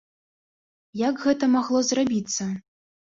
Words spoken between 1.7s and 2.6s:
зрабіцца?